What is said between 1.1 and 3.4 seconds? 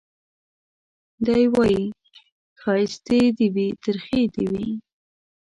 دی وايي ښايستې